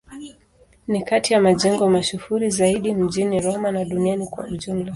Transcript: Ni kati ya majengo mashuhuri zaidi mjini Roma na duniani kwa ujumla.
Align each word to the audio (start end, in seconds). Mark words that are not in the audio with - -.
Ni 0.87 1.01
kati 1.03 1.33
ya 1.33 1.41
majengo 1.41 1.89
mashuhuri 1.89 2.49
zaidi 2.49 2.93
mjini 2.93 3.39
Roma 3.39 3.71
na 3.71 3.85
duniani 3.85 4.27
kwa 4.27 4.47
ujumla. 4.47 4.89